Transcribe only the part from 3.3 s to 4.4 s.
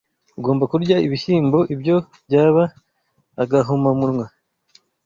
agahomamunwa